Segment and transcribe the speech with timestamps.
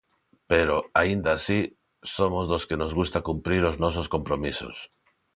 [0.51, 1.59] Pero, aínda así,
[2.15, 4.75] somos dos que nos gusta cumprir os nosos compromisos.